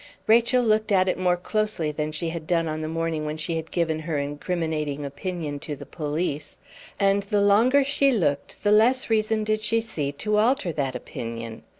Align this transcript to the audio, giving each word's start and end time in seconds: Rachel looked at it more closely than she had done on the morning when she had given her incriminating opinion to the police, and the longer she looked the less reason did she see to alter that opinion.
Rachel 0.25 0.63
looked 0.63 0.91
at 0.91 1.07
it 1.07 1.19
more 1.19 1.37
closely 1.37 1.91
than 1.91 2.11
she 2.11 2.29
had 2.29 2.47
done 2.47 2.67
on 2.67 2.81
the 2.81 2.87
morning 2.87 3.23
when 3.23 3.37
she 3.37 3.55
had 3.57 3.69
given 3.69 3.99
her 3.99 4.17
incriminating 4.17 5.05
opinion 5.05 5.59
to 5.59 5.75
the 5.75 5.85
police, 5.85 6.57
and 6.99 7.21
the 7.21 7.39
longer 7.39 7.83
she 7.83 8.11
looked 8.11 8.63
the 8.63 8.71
less 8.71 9.11
reason 9.11 9.43
did 9.43 9.61
she 9.61 9.79
see 9.79 10.11
to 10.13 10.37
alter 10.37 10.71
that 10.71 10.95
opinion. 10.95 11.61